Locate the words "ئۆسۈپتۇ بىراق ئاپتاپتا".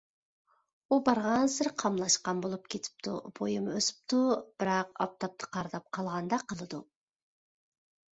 3.81-5.51